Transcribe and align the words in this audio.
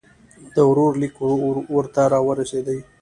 د 0.53 0.55
ورور 0.69 0.91
لیک 1.01 1.15
ورته 1.75 2.03
را 2.11 2.19
ورسېدی. 2.27 2.79